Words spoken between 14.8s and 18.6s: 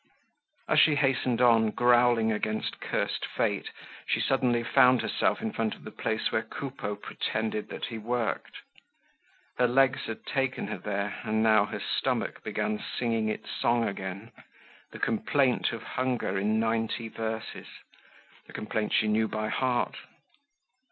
the complaint of hunger in ninety verses—a